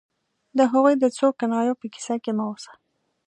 [0.57, 2.71] د هغوی د څو کنایو په کیسه کې مه اوسه